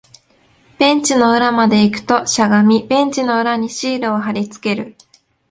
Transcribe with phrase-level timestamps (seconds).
[0.79, 4.95] ベンチの裏まで行くと、しゃがみ、ベンチの裏にシールを貼り付ける